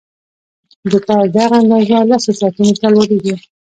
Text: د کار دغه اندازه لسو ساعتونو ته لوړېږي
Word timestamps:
د 0.91 0.93
کار 1.07 1.25
دغه 1.37 1.55
اندازه 1.61 1.97
لسو 2.09 2.31
ساعتونو 2.39 2.73
ته 2.81 2.87
لوړېږي 2.93 3.35